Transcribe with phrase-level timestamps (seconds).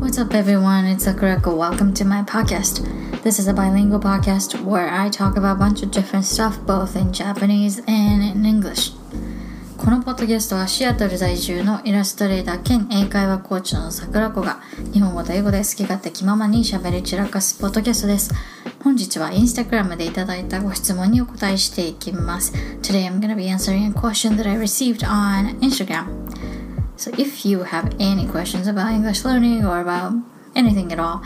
[0.00, 0.84] What's up, everyone?
[0.86, 1.56] It's Sakurako.
[1.56, 3.22] Welcome to my podcast.
[3.22, 6.96] This is a bilingual podcast where I talk about a bunch of different stuff, both
[6.96, 8.90] in Japanese and in English.
[9.84, 14.62] このポッドキャストはシアトル在住のイラストレーター兼英会話コーチの桜子が
[14.94, 18.32] 日本語と英語で好き勝手気ままに喋り散らかすポッドキャストです。
[18.82, 22.54] 本日はインスタグラムでいただいたご質問にお答えしていきます。
[22.80, 26.06] Today I'm gonna be answering a question that I received on Instagram.
[26.96, 30.14] So if you have any questions about English learning or about
[30.54, 31.20] anything at all,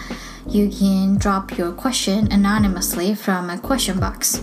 [0.49, 4.43] you can drop your question anonymously from a question box.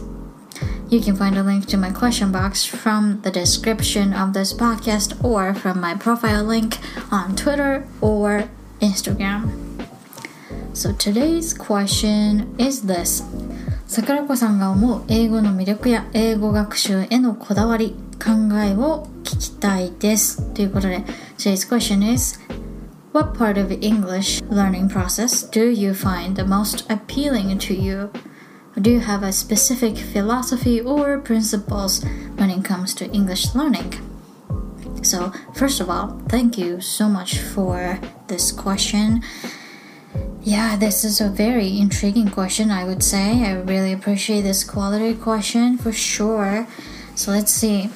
[0.89, 5.23] You can find a link to my question box from the description of this podcast
[5.25, 6.79] or from my profile link
[7.13, 8.49] on Twitter or
[8.81, 9.51] Instagram.
[10.73, 13.23] So today's question is this.
[13.87, 18.31] 桜子さんが思う英語の魅力や英語学習へのこだわり、考
[18.63, 20.43] えを聞きたいです。
[20.55, 21.05] ということで、
[21.39, 22.39] today's question is
[23.13, 28.11] What part of English learning process do you find the most appealing to you?
[28.81, 32.05] Do you have a specific philosophy or principles
[32.37, 33.93] when it comes to English learning?
[35.03, 39.23] So, first of all, thank you so much for this question.
[40.43, 43.45] Yeah, this is a very intriguing question, I would say.
[43.45, 46.67] I really appreciate this quality question for sure.
[47.15, 47.91] So, let's see.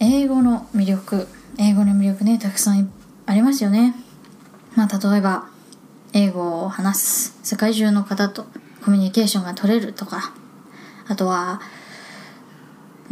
[0.00, 1.28] 英語の魅力。
[1.58, 2.90] 英語の魅力ね、たくさん
[3.26, 3.94] ありますよね。
[4.76, 5.48] まあ、例えば、
[6.12, 8.46] 英語を話す世界中の方と
[8.89, 10.33] コミュニケーションが取れるとか、
[11.07, 11.61] あとは、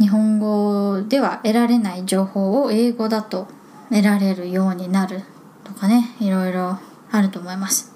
[0.00, 3.46] 日本語では得られない情報を英語だと
[3.88, 5.22] 得られるようになる
[5.62, 6.80] とかね、いろいろ
[7.12, 7.94] あると思います。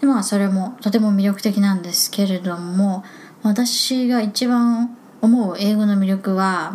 [0.00, 3.02] でまあそれもとても魅力的なんですけれども
[3.42, 6.74] 私が一番思う英語の魅力は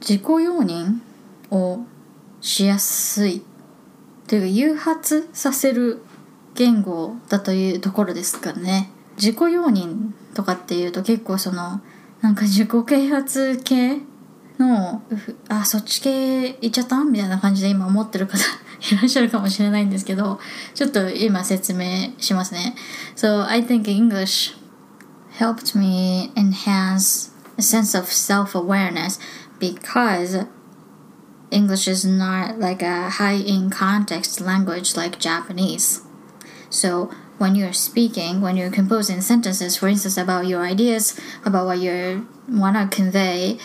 [0.00, 0.98] 自己容認
[1.52, 1.84] を
[2.40, 3.42] しやすい
[4.26, 6.02] というか誘発させる
[6.54, 11.82] 言語だというところですかね自己容認とかっていうと結構その
[12.22, 13.98] なんか自己啓発系
[14.58, 15.02] の
[15.48, 20.40] あそっち系行っちゃったみたいな感じで今思ってる方いらっしゃるかもしれないんですけど
[20.74, 22.74] ちょっと今説明しますね
[23.14, 24.56] So I think English
[25.38, 29.20] helped me enhance a sense of self-awareness
[29.58, 30.46] because
[31.50, 36.02] English is not like a high in context language like Japanese.
[36.70, 37.10] So
[37.40, 42.28] when you're speaking, when you're composing sentences, for instance, about your ideas, about what you
[42.46, 43.56] want to convey,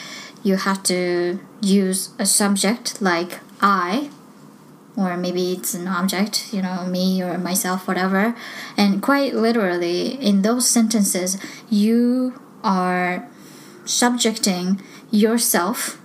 [0.43, 4.09] you have to use a subject like I,
[4.95, 8.33] or maybe it's an object, you know, me or myself, whatever.
[8.77, 11.37] And quite literally, in those sentences,
[11.69, 13.27] you are
[13.83, 14.81] subjecting
[15.11, 16.01] yourself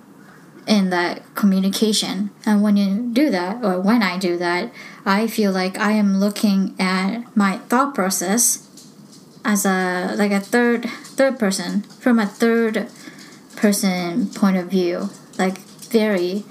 [0.67, 2.31] in that communication.
[2.47, 4.73] And when you do that, or when I do that,
[5.05, 8.67] I feel like I am looking at my thought process
[9.45, 12.89] as a like a third third person from a third
[13.57, 16.45] person point of view, like very.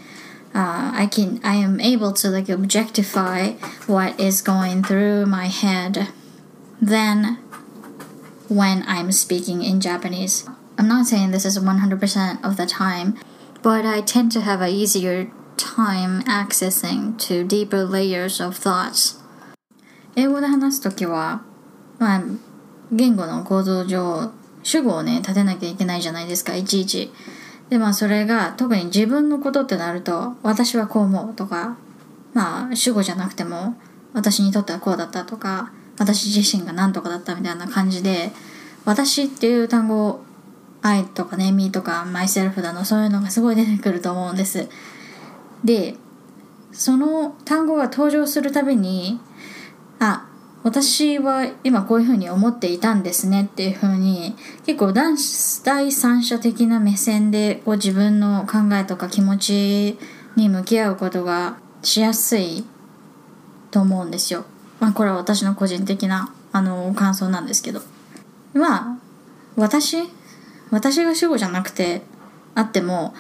[0.52, 3.52] Uh, I can I am able to like objectify
[3.86, 6.08] what is going through my head
[6.82, 7.38] then
[8.48, 10.50] when I'm speaking in Japanese.
[10.78, 13.20] I'm not saying this is 100% of the time,
[13.62, 19.20] but I tend to have a easier time accessing to deeper layers of thoughts.
[20.16, 21.42] 英語で話すときは、
[21.98, 22.24] まあ、
[22.92, 24.32] 言語の構造上、
[24.64, 27.12] 主語をね、立てなきゃいけないじゃないですか、いちいち。
[27.70, 31.78] で、まあ、それが、特に自分のことってなると、私はこう思うとか、
[32.34, 33.76] まあ、主語じゃなくても、
[34.14, 38.32] 私にとってはこうだったとか、私自身が何とかだったみたいな感じで、
[38.86, 40.22] 私っていう単語
[40.82, 44.68] I とかね、me とか myself だの、そういうのがすごい出てくると思うんです。
[45.64, 45.96] で、
[46.72, 49.20] その単語が登場するたびに、
[50.00, 50.26] あ、
[50.64, 54.36] 私は今こういうふうに思っていたんですねっていうふうに、
[54.66, 59.98] 結構男子第三者的な目線でこう自分の考えとか気持ち
[60.36, 62.66] に向き合うことがしやすい
[63.72, 64.46] と思うんですよ。
[64.80, 67.82] まあこれは私の個人的なあの感想なんですけど。
[68.54, 68.98] まあ、
[69.56, 70.10] 私
[70.72, 72.02] 私が主語じゃなくて
[72.56, 73.14] あっても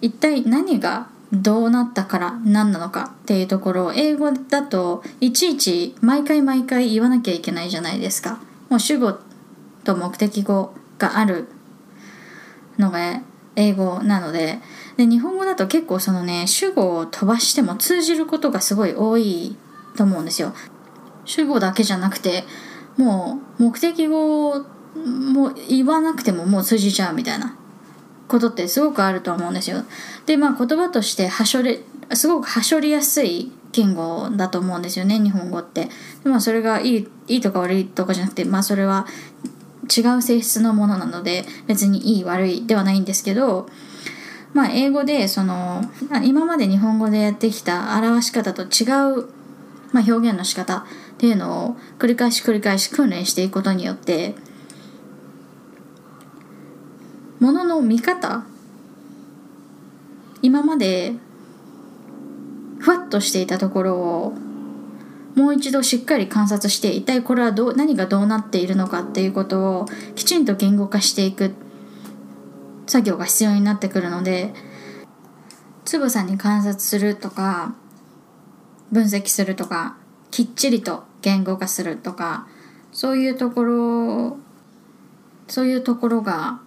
[0.00, 8.38] 一体何がどうなったから何なのかっていうところを英語だといちいち毎回毎回言わなきゃいけないじゃないですか。
[8.68, 9.18] もう主語
[9.84, 11.48] と目的語がある
[12.78, 13.20] のが
[13.56, 14.58] 英語なので
[14.96, 19.56] で日本語だと結構そのね主語を飛ばしても通じることがすごい多い
[19.96, 20.52] と思うんですよ。
[21.24, 22.44] 主語だけじゃなくて
[22.96, 24.64] もう目的語
[24.94, 27.56] もう言わなくてももう通じちゃうみたいな。
[28.28, 29.84] ことってすごくあると思うんですよ。
[30.26, 31.80] でまあ言葉としてはしょれ
[32.12, 35.88] すごくはしょりやすい言語だと思うんですよね日本語って。
[36.22, 39.06] でまあそれがいいいいとか悪いとかじゃなくてまあそれは
[39.84, 43.68] 違う性質のものなので別にいい悪いではないんですけど
[44.54, 45.82] まあ英語でその
[46.24, 48.84] 今まで日本語でやってきた表し方と違
[49.20, 49.28] う、
[49.92, 50.84] まあ、表現の仕方っ
[51.18, 54.34] ていうのを繰り返し繰り返し訓練していくことによって
[57.44, 58.44] ものの見方？
[60.40, 61.12] 今まで
[62.78, 64.32] ふわっとしていたところを
[65.34, 71.52] もう一度しっかり観察して一体これはどう何がどうなっているのかっていうことをきちんと言語化していく
[72.86, 74.54] 作業が必要になってくるので
[75.84, 77.74] つぶさに観察するとか
[78.90, 79.98] 分析するとか
[80.30, 82.48] きっちりと言語化するとか
[82.90, 84.38] そういうところ
[85.46, 86.63] そういうところが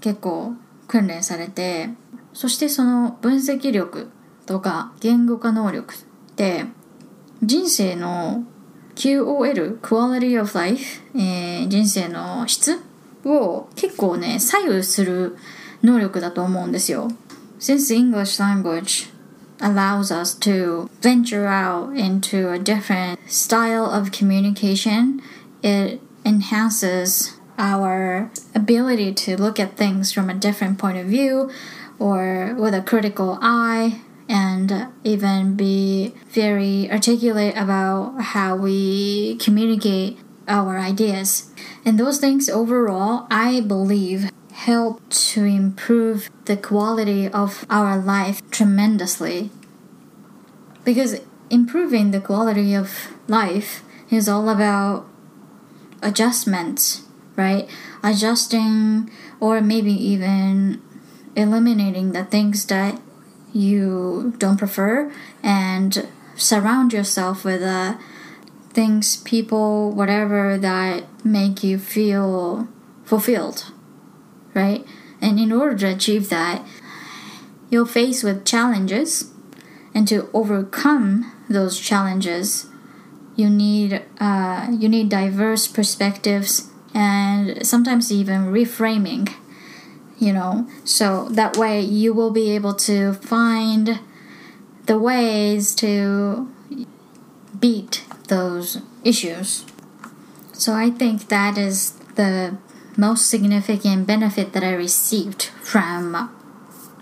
[0.00, 0.54] 結構
[0.88, 1.90] 訓練されて
[2.32, 4.10] そしてその分析力
[4.46, 5.98] とか言語化能力っ
[6.36, 6.64] て
[7.42, 8.44] 人生の
[8.94, 12.80] QOL Quality of Life、えー、人生の質
[13.24, 15.36] を結構ね左右する
[15.82, 17.08] 能力だと思うんですよ
[17.58, 19.10] Since the English language
[19.60, 25.20] allows us to venture out into a different style of communication
[25.62, 31.50] it enhances our ability to look at things from a different point of view
[31.98, 40.18] or with a critical eye and even be very articulate about how we communicate
[40.48, 41.52] our ideas.
[41.84, 49.50] And those things overall, I believe, help to improve the quality of our life tremendously.
[50.84, 51.20] Because
[51.50, 55.06] improving the quality of life is all about
[56.02, 57.02] adjustments
[57.36, 57.68] right?
[58.02, 59.10] Adjusting
[59.40, 60.82] or maybe even
[61.36, 63.00] eliminating the things that
[63.52, 65.12] you don't prefer
[65.42, 67.96] and surround yourself with uh,
[68.72, 72.68] things, people, whatever that make you feel
[73.04, 73.72] fulfilled,
[74.54, 74.86] right?
[75.20, 76.64] And in order to achieve that,
[77.68, 79.30] you're faced with challenges,
[79.94, 82.66] and to overcome those challenges,
[83.36, 89.33] you need uh, you need diverse perspectives and sometimes even reframing
[90.17, 93.99] you know so that way you will be able to find
[94.85, 96.47] the ways to
[97.59, 99.65] beat those issues
[100.53, 102.55] so i think that is the
[102.97, 106.29] most significant benefit that i received from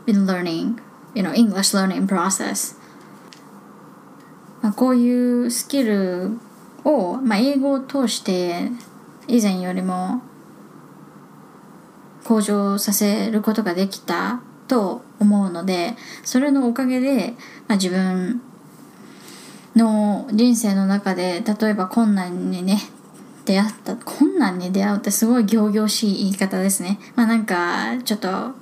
[0.07, 0.80] learning
[1.13, 2.75] you know english learning process
[4.63, 6.40] まあ、こういうスキル
[6.86, 8.72] を、まあ、英語を通して
[9.29, 10.23] 以前よりも
[12.25, 15.95] 向上させることができたと思うので
[16.25, 17.35] それのおかげで、
[17.69, 18.43] まあ、自分
[19.77, 22.79] の人生の中で例えば困難にね
[23.45, 26.99] 出会った困難に出会うってすごい仰々しい言い方ですね。
[27.15, 28.53] まあなんかちょっと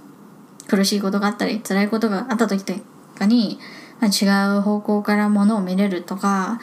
[0.69, 2.73] 苦しいことがあったり辛いことがあった時と
[3.19, 3.59] かに、
[4.01, 6.61] まあ、違う方向からものを見れるとか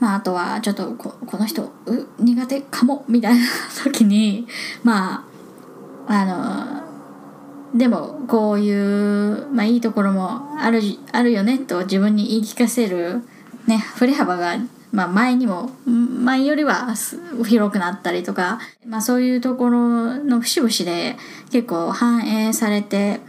[0.00, 1.72] まあ、あとはちょっとここの人
[2.18, 3.46] 苦手かもみたいな
[3.82, 4.46] 時に
[4.84, 5.24] ま
[6.06, 6.24] ああ
[7.72, 10.80] のでもこういう、まあ、いいところもある
[11.12, 13.22] あるよねと自分に言い聞かせる、
[13.66, 14.56] ね、振れ幅が、
[14.90, 16.94] まあ、前にも前よりは
[17.44, 21.16] 広くなったりとか、まあ、そういうところの節々で
[21.50, 23.20] 結構反映されて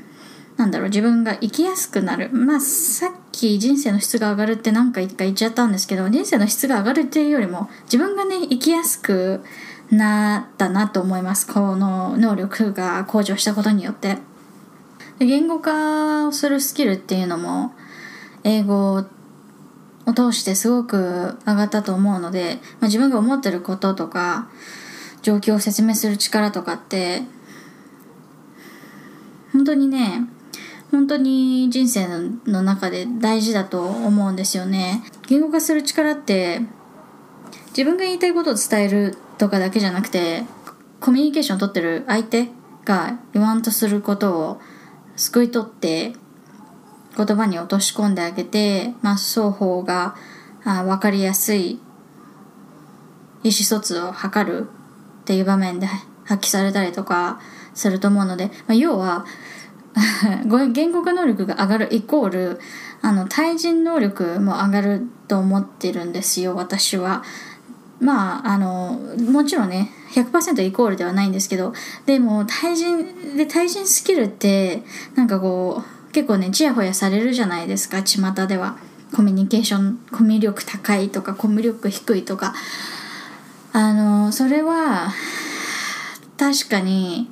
[0.56, 2.30] なんだろう自分が生きやすくなる。
[2.34, 9.44] まあさっき人生の質が上がるって何か一回言っちゃったんですけど人生の質が上がるっていうよりも自分がね生きやすく
[9.92, 11.52] なったなと思います。
[11.52, 14.18] この能力が向上したことによって。
[15.20, 17.74] 言語化をするスキルっていうのも
[18.44, 19.04] 英語
[20.06, 24.48] を通してすごく上がったと思うので、まあ、自分が思ってることとか
[25.22, 27.24] 状況を説明する力とかって
[29.52, 30.28] 本当にね
[30.92, 32.08] 本当に人生
[32.46, 35.04] の中で大事だと思うんですよね。
[35.28, 36.62] 言語化する力って
[37.70, 40.44] 自分が言いたいことを伝えるとかだけじゃなくて
[41.00, 42.50] コミュニケーションを取ってる相手
[42.86, 44.62] が言わんとすることを
[45.16, 46.14] 救い取って
[47.16, 50.16] 言葉に落とし込んであげて、まあ、双方が
[50.64, 51.80] あ分かりやすい
[53.44, 54.68] 意思疎通を図る
[55.22, 55.88] っていう場面で
[56.26, 57.40] 発揮されたりとか
[57.74, 59.26] すると思うので、まあ、要は
[60.72, 62.60] 言語化能力が上がるイコール
[63.02, 67.24] あの対人能力も上がると思ってるんですよ私は。
[68.00, 68.98] まああの
[69.30, 71.74] もちろんね100%イコールではないんですけど
[72.06, 74.84] でも対人で対人スキルって
[75.16, 78.78] なんかこう結構ねちやほやされるじゃないですか巷では
[79.14, 82.54] コミュニケーションコミュ力高いとかコミュ力低いとか
[83.74, 85.12] あのそれは
[86.38, 87.30] 確かに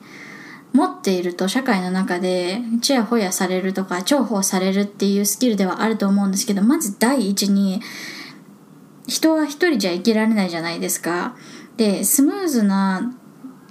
[0.73, 7.81] 持っていると社会の中でちやほやされるとか重宝されるっていうスキルではあると思うんですけどまず第一に
[9.07, 11.35] 人は一人じゃ生きられないじゃないですか。
[11.77, 13.13] でスムーズな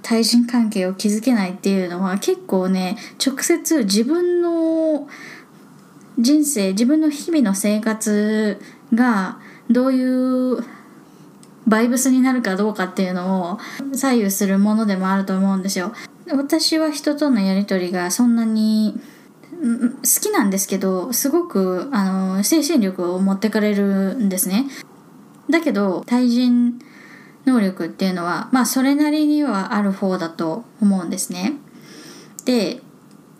[0.01, 5.07] 対人関係を築けないっていうのは結構ね直接自分の
[6.17, 8.59] 人生自分の日々の生活
[8.93, 9.37] が
[9.69, 10.63] どういう
[11.67, 13.59] バイブスになるかどうかっていうのを
[13.93, 15.93] 左右するものでもあると思うんですよ。
[16.35, 18.99] 私は人とのやり取りがそんなに
[19.59, 22.05] 好きなんですけどすごくあ
[22.35, 24.67] の精神力を持ってかれるんですね。
[25.49, 26.79] だけど対人
[27.45, 31.53] 能力っていうのはまあそれなりにはある方だと思うんですね。
[32.45, 32.81] で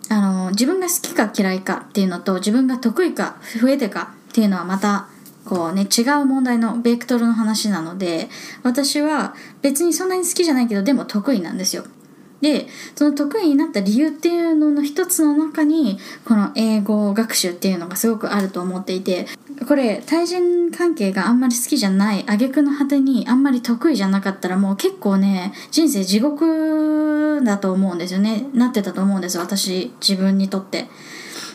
[0.08, 5.08] あの自分が好きか嫌いかっていうのと自分が得意か不得手かっていうのはまた
[5.44, 8.28] こうね違う問題のベクトルの話なので
[8.62, 11.84] 私は別にそんなに好きじゃないけどでも得意なんですよ。
[12.40, 19.26] でその得意になった理由っていうのの一つの中にこの英語学習っていうのがすごくあると思っていて
[19.66, 28.46] これ対人関係があんまり好きじゃない挙句の果てにあんまり得意じゃなかったらもう結構ね人生地獄だと思うんですよね。
[28.52, 30.86] なってたと思うんです私自分にとって。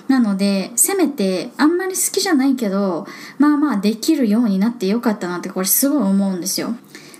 [0.07, 6.75] なのでせめてあんまり好きじゃないけどまあまあできるようになってよかったなってこれすごい思うんですよ。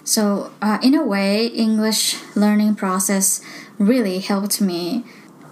[0.05, 3.41] So, uh, in a way, English learning process
[3.77, 5.05] really helped me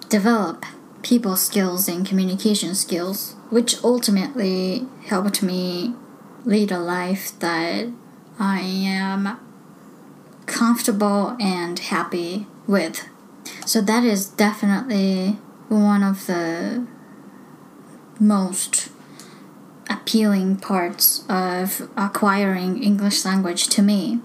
[0.09, 0.65] develop
[1.03, 5.95] people skills and communication skills, which ultimately helped me
[6.43, 7.87] lead a life that
[8.39, 9.39] I am
[10.47, 13.07] comfortable and happy with.
[13.65, 15.37] So, that is definitely
[15.69, 16.85] one of the
[18.19, 18.89] most
[19.89, 24.19] appealing parts of acquiring English language to me.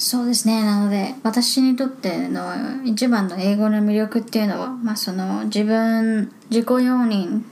[0.00, 0.62] そうですね。
[0.62, 2.44] なので私にとっての
[2.84, 7.42] 一番の英語の魅力っていうのは、まあ、その自分自己容認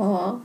[0.00, 0.40] を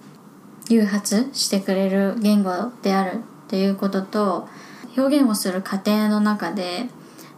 [0.70, 2.52] 誘発してくれる言語
[2.84, 4.48] であるっていうことと
[4.96, 6.86] 表現をする過程の中で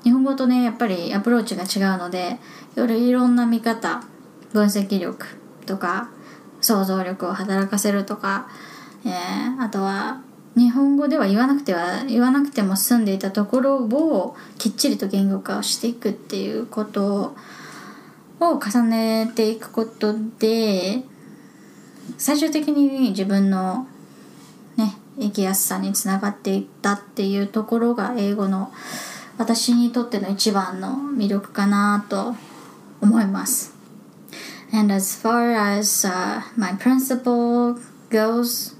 [0.04, 2.38] 日本語とねやっぱりアプローチが違うので
[2.76, 4.04] よりいろんな見方
[4.52, 5.26] 分析力
[5.66, 6.10] とか
[6.60, 8.50] 想像力を働かせるとか、
[9.06, 10.22] えー、あとは
[10.56, 17.36] 日本語では言わなくては言わなくても済んでいたところをきっちりと言語化をしていくっていうこと
[18.40, 21.04] を重ねていくことで
[22.18, 23.88] 最終的に自分の
[24.78, 28.72] ね生きやすさにつながっていったっていうところが英語の
[29.38, 32.36] 私にとっての一番の魅力かなと
[33.02, 33.76] 思います。
[34.74, 37.78] And as far as、uh, my principle
[38.10, 38.76] goes,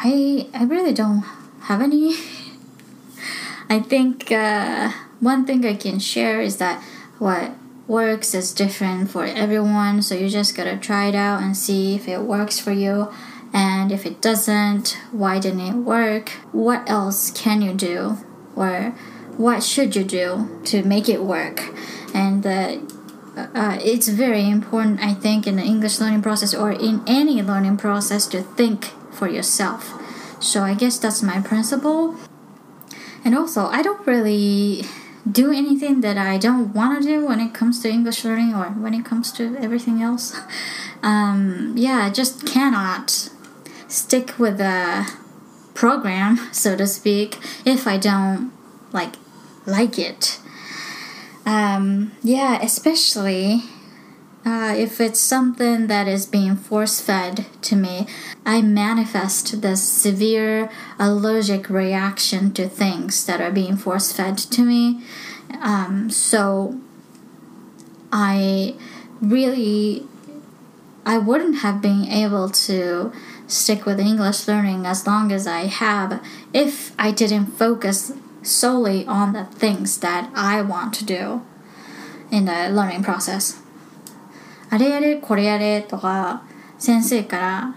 [0.00, 1.24] I I really don't
[1.62, 2.14] have any.
[3.68, 6.82] I think uh, one thing I can share is that
[7.18, 7.50] what
[7.88, 10.02] works is different for everyone.
[10.02, 13.12] So you just gotta try it out and see if it works for you.
[13.52, 16.28] And if it doesn't, why didn't it work?
[16.52, 18.18] What else can you do?
[18.54, 18.94] Or
[19.36, 21.74] what should you do to make it work?
[22.14, 22.78] And uh,
[23.36, 27.78] uh, it's very important, I think, in the English learning process or in any learning
[27.78, 29.82] process to think for yourself.
[30.40, 32.14] So I guess that's my principle.
[33.24, 34.84] And also, I don't really
[35.30, 38.66] do anything that I don't want to do when it comes to English learning or
[38.66, 40.38] when it comes to everything else.
[41.00, 43.30] Um, yeah, I just cannot
[43.86, 45.06] stick with a
[45.74, 48.50] program, so to speak, if I don't
[48.92, 49.14] like
[49.64, 50.40] like it.
[51.46, 53.62] Um, yeah, especially
[54.48, 58.06] uh, if it's something that is being force fed to me,
[58.46, 65.02] I manifest the severe allergic reaction to things that are being force fed to me.
[65.60, 66.80] Um, so
[68.10, 68.74] I
[69.20, 70.06] really
[71.04, 73.12] I wouldn't have been able to
[73.46, 76.22] stick with English learning as long as I have
[76.54, 78.12] if I didn't focus
[78.42, 81.42] solely on the things that I want to do
[82.30, 83.60] in the learning process.
[84.70, 86.42] あれやれこれやれとか
[86.78, 87.74] 先生から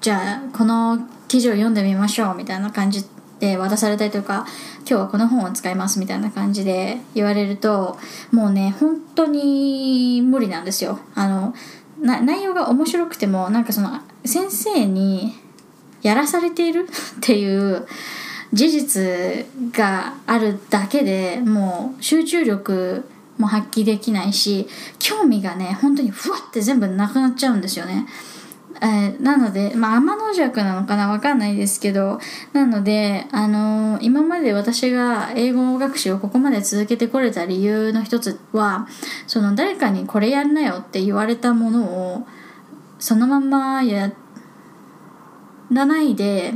[0.00, 0.98] じゃあこの
[1.28, 3.04] 記事を読んでみましょうみたいな感じ
[3.40, 4.46] で渡されたりとか
[4.80, 7.96] 今日はこの本を使いますみたいな感じで言われると
[8.32, 10.98] もうね本当に無理なんですよ。
[11.14, 11.54] あの
[12.00, 13.90] 内容が面白くてもなんかその
[14.24, 15.34] 先生に
[16.02, 16.86] やらされている？
[16.88, 17.86] っていう
[18.52, 23.04] 事実があるだけでもう集中力
[23.38, 24.68] も発揮できないし
[24.98, 28.06] 興味がね本当にふわって全部なくなっちゃうんですよね。
[28.80, 32.20] えー、なので、まあ、天の弱なのかなわかんないですけど、
[32.52, 38.86] なので、あのー、今まで私が英語学習をここまで続けてこれた理由の一つは、
[39.26, 42.26] その誰かにこれやんなよって言われたものを、
[42.98, 44.12] そのままや
[45.70, 46.54] らないで、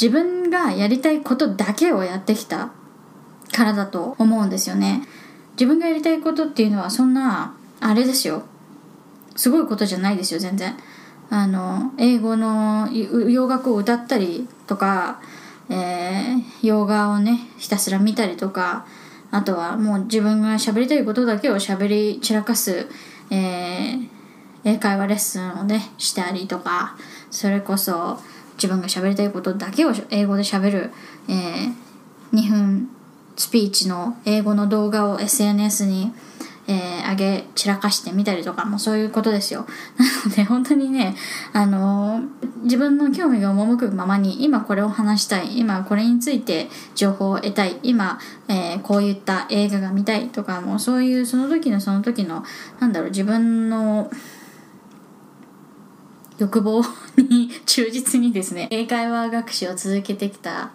[0.00, 2.70] 自分がやりたいことだけをやってきた
[3.52, 5.02] からだと思うんですよね。
[5.52, 8.44] 自分がやりたいことっていうのはそんなあれですよ。
[9.34, 10.76] すごいことじゃないですよ全然。
[11.30, 15.20] あの英語の洋楽を歌ったりとか、
[15.70, 18.84] えー、洋画をねひたすら見たりとか
[19.30, 22.86] あとはもう自分が喋りたいことだけを喋り散らかす、
[23.30, 24.08] えー、
[24.64, 26.98] 英会話レッスンをねしたりとか
[27.30, 28.18] それこそ
[28.56, 30.90] 自分が喋りたいことだけを英語で喋る、
[31.28, 31.74] えー、
[32.30, 32.90] 2分
[33.42, 36.12] スピーチの英語の動画を SNS に、
[36.68, 39.66] えー、上げ散らかしてみたりとかもそういうことですよ。
[39.98, 41.16] なので本当にね、
[41.52, 52.44] あのー、自分の興味が赴くままに今これを話したい今これについて情報を得たい今、えー、こういった映画が見たいとかもそういうその時のその時の
[52.78, 54.08] なんだろう自分の
[56.38, 56.84] 欲望
[57.16, 60.70] に忠実にですね英会話学習を続けてきた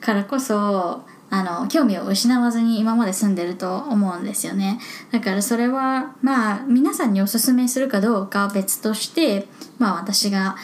[0.00, 4.80] からこそあの興味を失わずに今まで住んでると思うんですよね
[5.12, 9.46] だからそれはまあ皆さんにおすすめするかどうかは別として
[9.78, 10.56] まあ私が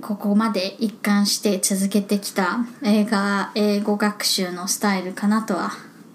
[0.00, 5.72] ここまで一貫して続けてきた映画英語学習のスタイルかなとは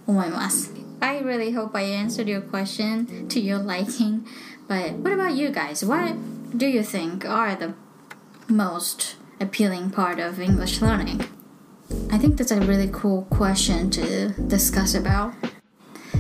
[0.08, 4.22] 思います I really hope I answered your question to your liking
[4.68, 6.14] but what about you guys what
[6.56, 7.74] do you think are the
[8.52, 11.39] most appealing part of English learning
[12.11, 15.35] I think that's a really cool question to discuss about.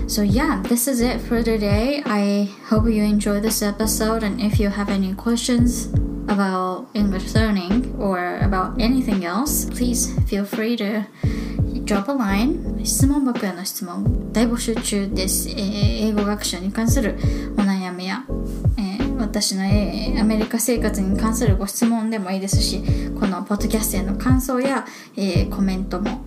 [0.06, 2.02] So, yeah, this is it for today.
[2.04, 5.86] I hope you enjoyed this episode, and if you have any questions
[6.28, 11.06] about English learning or about anything else, please feel free to
[11.84, 17.16] drop a line 質問箱への質問大募集中です、えー、英語学習に関する
[17.56, 18.57] お悩みや、えー、
[19.29, 22.81] 私の、え、アメリカ生活に関するご質問でもいいですし
[23.19, 26.21] このポッドキャストへの感想や、えー、コメントも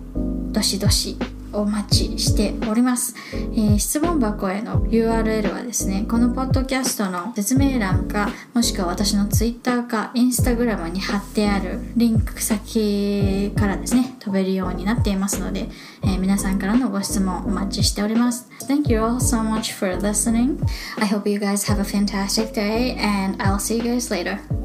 [0.53, 1.17] どしどし
[1.53, 15.69] お待ちしております、えー、質問箱への URL はですねこのポッドキャストの説明欄かもしくは私の Twitter か Instagram に貼ってあるリンク先からですね飛べるようになっていますので、
[16.03, 20.59] えー、皆さんからのご質問お待ちしております Thank you all so much for listening
[20.97, 24.62] I hope you guys have a fantastic day and I'll see you guys later